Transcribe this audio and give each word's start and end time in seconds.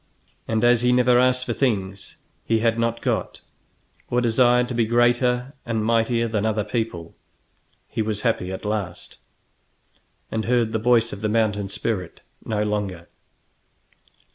And 0.47 0.63
as 0.65 0.81
he 0.81 0.91
never 0.91 1.19
asked 1.19 1.45
for 1.45 1.53
things 1.53 2.17
he 2.43 2.57
had 2.57 2.79
not 2.79 3.03
got, 3.03 3.41
or 4.09 4.19
desired 4.19 4.67
to 4.69 4.73
be 4.73 4.87
greater 4.87 5.53
and 5.63 5.85
mightier 5.85 6.27
than 6.27 6.43
other 6.43 6.63
people, 6.63 7.15
he 7.87 8.01
was 8.01 8.21
happy 8.21 8.51
at 8.51 8.65
last, 8.65 9.19
and 10.31 10.45
heard 10.45 10.73
the 10.73 10.79
voice 10.79 11.13
of 11.13 11.21
the 11.21 11.29
mountain 11.29 11.67
spirit 11.67 12.21
no 12.43 12.63
longer. 12.63 13.09